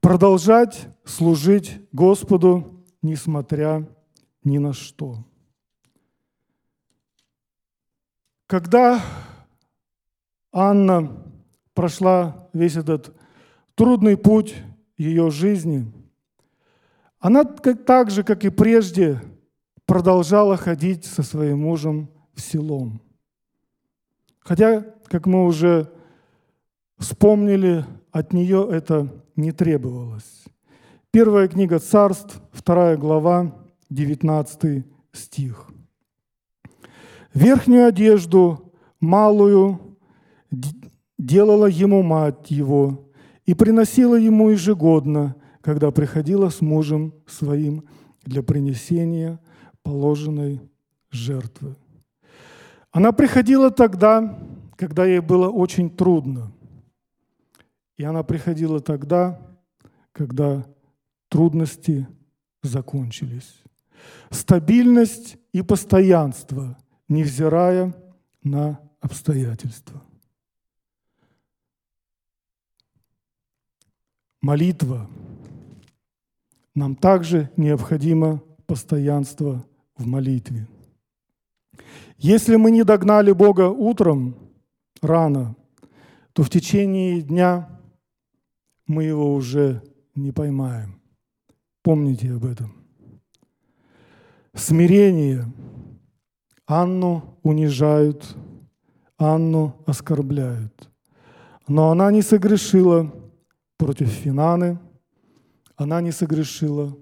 Продолжать 0.00 0.86
служить 1.04 1.80
Господу, 1.92 2.81
несмотря 3.02 3.86
ни 4.44 4.58
на 4.58 4.72
что. 4.72 5.18
Когда 8.46 9.02
Анна 10.52 11.10
прошла 11.74 12.48
весь 12.52 12.76
этот 12.76 13.14
трудный 13.74 14.16
путь 14.16 14.54
ее 14.96 15.30
жизни, 15.30 15.90
она 17.18 17.44
так 17.44 18.10
же, 18.10 18.24
как 18.24 18.44
и 18.44 18.50
прежде, 18.50 19.20
продолжала 19.86 20.56
ходить 20.56 21.04
со 21.04 21.22
своим 21.22 21.60
мужем 21.60 22.10
в 22.34 22.40
селом. 22.40 23.00
Хотя, 24.40 24.82
как 25.06 25.26
мы 25.26 25.44
уже 25.44 25.92
вспомнили, 26.98 27.84
от 28.10 28.32
нее 28.32 28.68
это 28.70 29.08
не 29.36 29.52
требовалось. 29.52 30.41
Первая 31.14 31.46
книга 31.46 31.78
царств, 31.78 32.40
вторая 32.52 32.96
глава, 32.96 33.54
19 33.90 34.86
стих. 35.12 35.68
Верхнюю 37.34 37.88
одежду, 37.88 38.72
малую, 38.98 39.98
делала 41.18 41.66
ему 41.66 42.02
мать 42.02 42.50
его 42.50 43.12
и 43.44 43.52
приносила 43.52 44.14
ему 44.14 44.48
ежегодно, 44.48 45.36
когда 45.60 45.90
приходила 45.90 46.48
с 46.48 46.62
мужем 46.62 47.12
своим 47.26 47.86
для 48.22 48.42
принесения 48.42 49.38
положенной 49.82 50.62
жертвы. 51.10 51.76
Она 52.90 53.12
приходила 53.12 53.70
тогда, 53.70 54.38
когда 54.76 55.04
ей 55.04 55.20
было 55.20 55.50
очень 55.50 55.90
трудно. 55.94 56.50
И 57.98 58.02
она 58.02 58.22
приходила 58.22 58.80
тогда, 58.80 59.38
когда 60.12 60.64
трудности 61.32 62.06
закончились. 62.62 63.62
Стабильность 64.30 65.38
и 65.52 65.62
постоянство, 65.62 66.76
невзирая 67.08 67.94
на 68.42 68.78
обстоятельства. 69.00 70.02
Молитва. 74.42 75.08
Нам 76.74 76.96
также 76.96 77.50
необходимо 77.56 78.42
постоянство 78.66 79.64
в 79.96 80.06
молитве. 80.06 80.68
Если 82.18 82.56
мы 82.56 82.70
не 82.70 82.84
догнали 82.84 83.32
Бога 83.32 83.70
утром, 83.70 84.36
рано, 85.00 85.56
то 86.34 86.42
в 86.42 86.50
течение 86.50 87.22
дня 87.22 87.80
мы 88.86 89.04
его 89.04 89.34
уже 89.34 89.82
не 90.14 90.30
поймаем. 90.32 91.01
Помните 91.82 92.32
об 92.32 92.44
этом. 92.44 92.72
Смирение. 94.54 95.46
Анну 96.66 97.38
унижают, 97.42 98.36
Анну 99.18 99.82
оскорбляют. 99.86 100.88
Но 101.66 101.90
она 101.90 102.10
не 102.10 102.22
согрешила 102.22 103.12
против 103.76 104.08
Финаны, 104.08 104.78
она 105.76 106.00
не 106.00 106.12
согрешила 106.12 106.96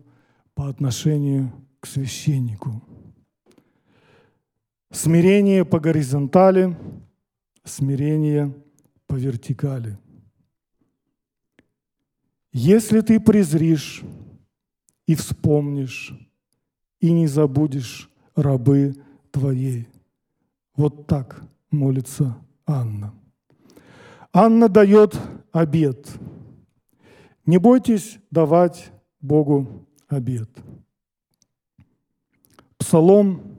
по 0.54 0.68
отношению 0.68 1.52
к 1.78 1.86
священнику. 1.86 2.82
Смирение 4.90 5.64
по 5.64 5.78
горизонтали, 5.78 6.76
смирение 7.64 8.54
по 9.06 9.14
вертикали. 9.14 9.98
Если 12.52 13.00
ты 13.00 13.20
презришь 13.20 14.02
и 15.10 15.14
вспомнишь, 15.14 16.14
и 17.00 17.10
не 17.12 17.26
забудешь 17.26 18.10
рабы 18.36 18.94
твоей. 19.30 19.88
Вот 20.76 21.06
так 21.06 21.42
молится 21.70 22.36
Анна. 22.66 23.12
Анна 24.32 24.68
дает 24.68 25.18
обед– 25.52 26.06
не 27.50 27.58
бойтесь 27.58 28.20
давать 28.30 28.92
Богу 29.20 29.84
обед. 30.06 30.48
Псалом 32.78 33.58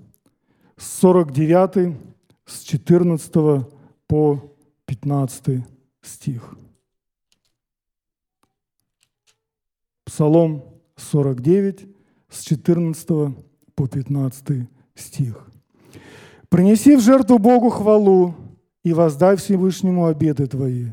49 0.77 1.97
с 2.45 2.61
14 2.61 3.67
по 4.07 4.55
15 4.85 5.65
стих. 6.01 6.55
Псалом 10.05 10.70
49 11.01 11.87
с 12.29 12.41
14 12.41 13.07
по 13.75 13.87
15 13.87 14.67
стих. 14.95 15.47
«Принеси 16.49 16.95
в 16.95 17.01
жертву 17.01 17.37
Богу 17.37 17.69
хвалу 17.69 18.35
и 18.83 18.93
воздай 18.93 19.35
Всевышнему 19.35 20.05
обеты 20.05 20.47
твои, 20.47 20.87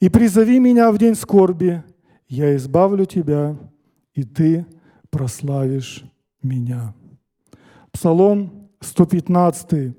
и 0.00 0.08
призови 0.08 0.58
меня 0.58 0.90
в 0.90 0.98
день 0.98 1.14
скорби, 1.14 1.82
я 2.28 2.56
избавлю 2.56 3.04
тебя, 3.04 3.56
и 4.14 4.22
ты 4.22 4.66
прославишь 5.10 6.04
меня. 6.42 6.94
Псалом 7.92 8.68
115, 8.80 9.94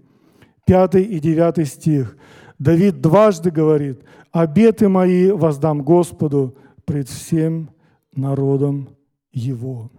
5 0.66 0.96
и 0.96 1.20
9 1.20 1.68
стих. 1.68 2.18
Давид 2.58 3.02
дважды 3.02 3.52
говорит, 3.52 4.02
«Обеты 4.32 4.88
мои 4.88 5.32
воздам 5.32 5.84
Господу 5.84 6.58
пред 6.86 7.10
всем 7.10 7.70
народом 8.16 8.90
Его». 9.32 9.90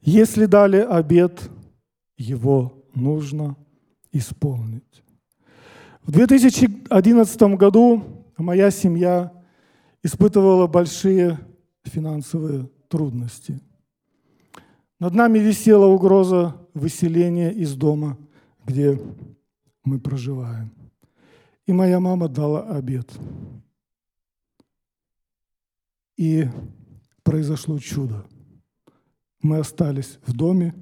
Если 0.00 0.46
дали 0.46 0.76
обет, 0.76 1.50
его 2.16 2.84
нужно 2.94 3.56
исполнить. 4.12 5.02
В 6.02 6.12
2011 6.12 7.42
году 7.56 8.24
моя 8.36 8.70
семья 8.70 9.32
испытывала 10.04 10.68
большие 10.68 11.40
финансовые 11.82 12.70
трудности. 12.88 13.60
Над 15.00 15.14
нами 15.14 15.40
висела 15.40 15.86
угроза 15.86 16.54
выселения 16.72 17.50
из 17.50 17.74
дома, 17.74 18.16
где 18.64 19.00
мы 19.82 19.98
проживаем. 19.98 20.70
И 21.66 21.72
моя 21.72 21.98
мама 21.98 22.28
дала 22.28 22.62
обед. 22.68 23.12
И 26.16 26.46
произошло 27.26 27.76
чудо. 27.80 28.24
Мы 29.42 29.58
остались 29.58 30.20
в 30.24 30.32
доме 30.32 30.72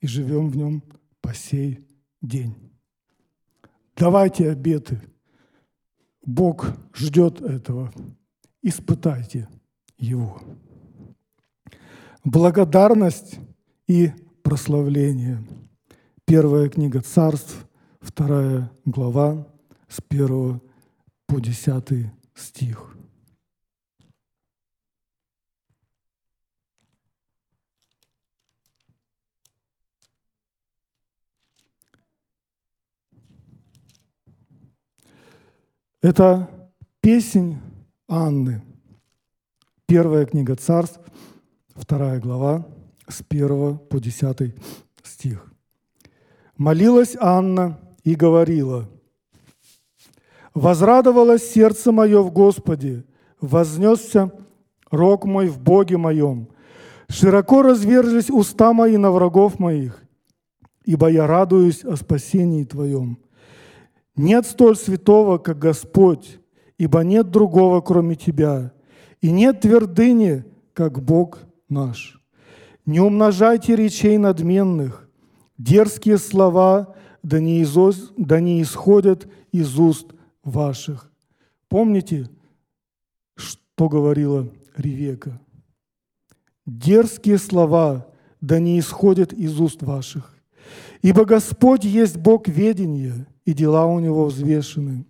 и 0.00 0.08
живем 0.08 0.50
в 0.50 0.56
нем 0.56 0.82
по 1.20 1.32
сей 1.32 1.86
день. 2.20 2.56
Давайте 3.96 4.50
обеты. 4.50 5.00
Бог 6.26 6.66
ждет 6.92 7.40
этого 7.40 7.92
испытайте 8.60 9.48
его. 9.96 10.42
Благодарность 12.24 13.38
и 13.86 14.10
прославление. 14.42 15.46
Первая 16.24 16.68
книга 16.68 17.02
царств, 17.02 17.68
вторая 18.00 18.68
глава, 18.84 19.46
с 19.86 20.00
первого 20.00 20.60
по 21.26 21.38
десятый 21.38 22.10
стих. 22.34 22.96
Это 36.00 36.48
песнь 37.00 37.58
Анны. 38.08 38.62
Первая 39.86 40.26
книга 40.26 40.54
царств, 40.54 41.00
вторая 41.74 42.20
глава, 42.20 42.66
с 43.08 43.22
1 43.28 43.78
по 43.78 43.98
10 43.98 44.54
стих. 45.02 45.52
Молилась 46.56 47.16
Анна 47.18 47.78
и 48.04 48.14
говорила, 48.14 48.88
«Возрадовалось 50.54 51.50
сердце 51.50 51.90
мое 51.90 52.22
в 52.22 52.32
Господе, 52.32 53.04
вознесся 53.40 54.32
рог 54.90 55.24
мой 55.24 55.48
в 55.48 55.58
Боге 55.58 55.96
моем, 55.96 56.48
Широко 57.10 57.62
разверзлись 57.62 58.30
уста 58.30 58.72
мои 58.74 58.98
на 58.98 59.10
врагов 59.10 59.58
моих, 59.58 60.02
ибо 60.84 61.08
я 61.08 61.26
радуюсь 61.26 61.82
о 61.84 61.96
спасении 61.96 62.64
Твоем. 62.64 63.18
Нет 64.18 64.46
столь 64.46 64.76
святого, 64.76 65.38
как 65.38 65.60
Господь, 65.60 66.40
ибо 66.76 67.04
нет 67.04 67.30
другого, 67.30 67.80
кроме 67.80 68.16
Тебя, 68.16 68.72
и 69.20 69.30
нет 69.30 69.60
твердыни, 69.60 70.44
как 70.74 71.00
Бог 71.00 71.38
наш. 71.68 72.20
Не 72.84 72.98
умножайте 72.98 73.76
речей 73.76 74.18
надменных, 74.18 75.08
дерзкие 75.56 76.18
слова 76.18 76.96
да 77.22 77.38
не, 77.38 77.62
изос, 77.62 78.12
да 78.16 78.40
не 78.40 78.60
исходят 78.60 79.28
из 79.52 79.78
уст 79.78 80.08
ваших. 80.42 81.12
Помните, 81.68 82.28
что 83.36 83.88
говорила 83.88 84.48
Ревека? 84.76 85.40
Дерзкие 86.66 87.38
слова 87.38 88.08
да 88.40 88.58
не 88.58 88.80
исходят 88.80 89.32
из 89.32 89.60
уст 89.60 89.82
ваших. 89.82 90.34
Ибо 91.02 91.24
Господь 91.24 91.84
есть 91.84 92.16
Бог 92.16 92.48
ведения, 92.48 93.26
и 93.48 93.54
дела 93.54 93.86
у 93.86 93.98
Него 93.98 94.26
взвешены. 94.26 95.06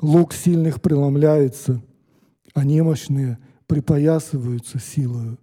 Лук 0.00 0.32
сильных 0.32 0.80
преломляется, 0.80 1.82
а 2.54 2.64
немощные 2.64 3.38
припоясываются 3.66 4.78
силою. 4.78 5.38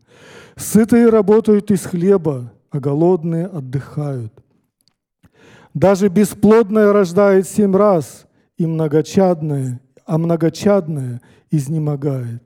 Сытые 0.55 1.09
работают 1.09 1.69
из 1.69 1.85
хлеба, 1.85 2.51
а 2.71 2.79
голодные 2.79 3.45
отдыхают. 3.45 4.33
Даже 5.75 6.07
бесплодное 6.07 6.91
рождает 6.91 7.47
семь 7.47 7.75
раз, 7.75 8.25
и 8.57 8.65
многочадное, 8.65 9.79
а 10.03 10.17
многочадное 10.17 11.21
изнемогает. 11.51 12.41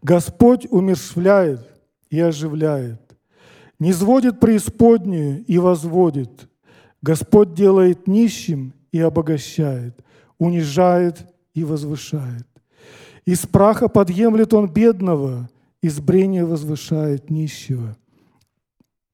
Господь 0.00 0.68
умершвляет 0.70 1.66
и 2.08 2.20
оживляет, 2.20 3.00
не 3.80 3.92
сводит 3.92 4.38
преисподнюю 4.38 5.44
и 5.44 5.58
возводит. 5.58 6.48
Господь 7.02 7.54
делает 7.54 8.06
нищим 8.06 8.74
и 8.92 9.00
обогащает, 9.00 10.04
унижает 10.38 11.26
и 11.54 11.64
возвышает. 11.64 12.46
Из 13.24 13.46
праха 13.46 13.88
подъемлет 13.88 14.54
он 14.54 14.68
бедного, 14.68 15.50
из 15.82 16.00
брения 16.00 16.44
возвышает 16.44 17.30
нищего. 17.30 17.96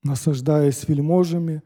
Насаждаясь 0.02 0.87
вельможами, 0.87 1.62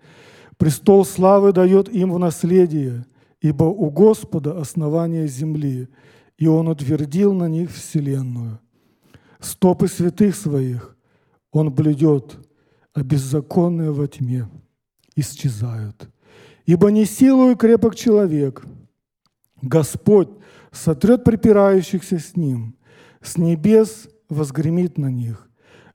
престол 0.57 1.05
славы 1.05 1.53
дает 1.53 1.89
им 1.89 2.13
в 2.13 2.19
наследие, 2.19 3.05
ибо 3.41 3.65
у 3.65 3.91
Господа 3.91 4.61
основание 4.61 5.27
земли, 5.27 5.89
и 6.39 6.47
Он 6.47 6.69
утвердил 6.69 7.35
на 7.35 7.49
них 7.49 7.73
вселенную. 7.73 8.61
Стопы 9.41 9.89
святых 9.89 10.35
своих 10.37 10.97
Он 11.51 11.73
блюдет, 11.73 12.39
а 12.95 13.03
беззаконные 13.03 13.93
во 13.93 14.07
тьме 14.07 14.49
исчезают. 15.15 16.09
Ибо 16.69 16.91
не 16.91 17.07
силою 17.07 17.57
крепок 17.57 17.97
человек. 17.97 18.63
Господь 19.63 20.29
сотрет 20.71 21.25
припирающихся 21.25 22.19
с 22.19 22.37
ним, 22.37 22.77
с 23.23 23.39
небес 23.39 24.07
возгремит 24.29 24.99
на 24.99 25.07
них. 25.07 25.49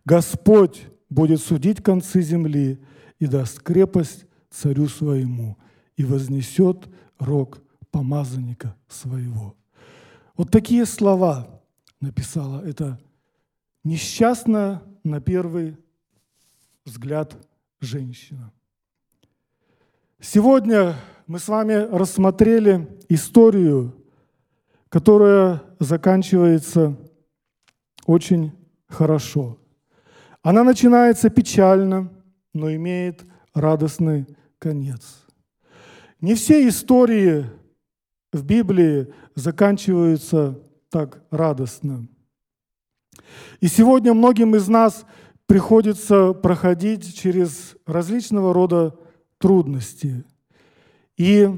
Господь 0.03 0.87
будет 1.11 1.41
судить 1.41 1.83
концы 1.83 2.23
земли 2.23 2.83
и 3.19 3.27
даст 3.27 3.59
крепость 3.59 4.25
царю 4.49 4.87
своему 4.87 5.59
и 5.95 6.05
вознесет 6.05 6.89
рог 7.19 7.61
помазанника 7.91 8.75
своего. 8.87 9.55
Вот 10.35 10.49
такие 10.49 10.87
слова 10.87 11.61
написала 12.01 12.65
эта 12.65 12.99
несчастная 13.83 14.81
на 15.03 15.21
первый 15.21 15.77
взгляд 16.83 17.37
женщина. 17.79 18.51
Сегодня 20.25 20.95
мы 21.27 21.37
с 21.37 21.49
вами 21.49 21.73
рассмотрели 21.73 22.87
историю, 23.09 23.93
которая 24.87 25.61
заканчивается 25.79 26.95
очень 28.05 28.53
хорошо. 28.87 29.59
Она 30.41 30.63
начинается 30.63 31.29
печально, 31.29 32.09
но 32.53 32.73
имеет 32.73 33.25
радостный 33.53 34.25
конец. 34.59 35.25
Не 36.21 36.35
все 36.35 36.69
истории 36.69 37.45
в 38.31 38.45
Библии 38.45 39.13
заканчиваются 39.35 40.57
так 40.89 41.21
радостно. 41.31 42.07
И 43.59 43.67
сегодня 43.67 44.13
многим 44.13 44.55
из 44.55 44.69
нас 44.69 45.05
приходится 45.47 46.31
проходить 46.31 47.13
через 47.13 47.75
различного 47.85 48.53
рода 48.53 48.97
трудности. 49.43 50.23
И 51.17 51.49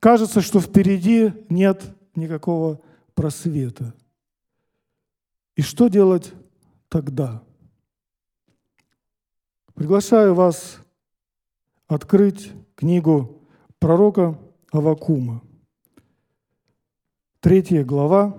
кажется, 0.00 0.40
что 0.40 0.58
впереди 0.58 1.32
нет 1.48 1.84
никакого 2.16 2.80
просвета. 3.14 3.94
И 5.54 5.62
что 5.62 5.86
делать 5.86 6.32
тогда? 6.88 7.44
Приглашаю 9.74 10.34
вас 10.34 10.80
открыть 11.86 12.50
книгу 12.74 13.40
пророка 13.78 14.36
Авакума. 14.72 15.40
Третья 17.38 17.84
глава, 17.84 18.36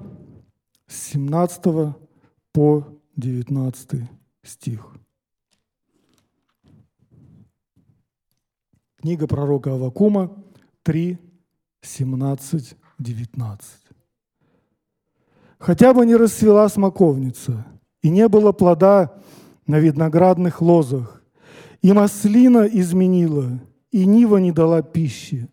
с 0.87 1.13
17 1.13 1.95
по 2.51 2.99
19 3.15 4.09
стих. 4.43 4.98
Книга 9.01 9.27
пророка 9.27 9.75
Авакума 9.75 10.29
3, 10.83 11.17
17, 11.81 12.75
19. 12.99 13.65
«Хотя 15.57 15.93
бы 15.93 16.05
не 16.05 16.17
расцвела 16.17 16.67
смоковница, 16.67 17.65
и 18.01 18.09
не 18.09 18.27
было 18.27 18.51
плода 18.51 19.13
на 19.65 19.79
виноградных 19.79 20.61
лозах, 20.61 21.23
и 21.81 21.93
маслина 21.93 22.63
изменила, 22.63 23.61
и 23.89 24.05
нива 24.05 24.35
не 24.35 24.51
дала 24.51 24.81
пищи, 24.81 25.47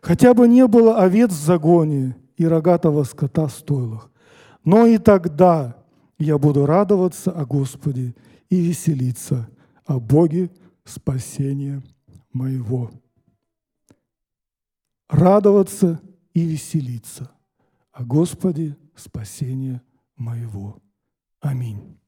хотя 0.00 0.32
бы 0.32 0.46
не 0.46 0.64
было 0.68 1.02
овец 1.02 1.32
в 1.32 1.44
загоне 1.44 2.14
и 2.36 2.46
рогатого 2.46 3.02
скота 3.02 3.48
в 3.48 3.52
стойлах, 3.52 4.08
но 4.64 4.86
и 4.86 4.98
тогда 4.98 5.82
я 6.16 6.38
буду 6.38 6.64
радоваться 6.64 7.32
о 7.32 7.44
Господе 7.44 8.14
и 8.50 8.60
веселиться 8.60 9.48
о 9.84 9.98
Боге 9.98 10.52
спасения 10.84 11.82
моего. 12.34 12.90
Радоваться 15.08 16.00
и 16.34 16.44
веселиться 16.44 17.30
о 17.92 18.04
Господе 18.04 18.76
спасения 18.94 19.82
моего. 20.16 20.82
Аминь. 21.40 21.98